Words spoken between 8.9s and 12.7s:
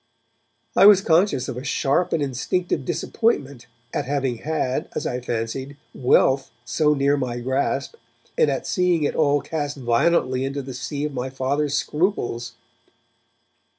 it all cast violently into the sea of my Father's scruples.